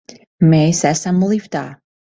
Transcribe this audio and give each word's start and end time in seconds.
Mēs 0.53 0.81
esam 0.93 1.23
liftā! 1.35 1.67